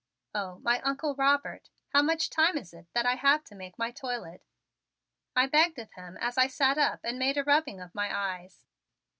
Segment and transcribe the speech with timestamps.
[0.33, 3.91] "Oh, my Uncle Robert, how much time is it that I have to make my
[3.91, 4.47] toilet?"
[5.35, 8.65] I begged of him as I sat up and made a rubbing of my eyes.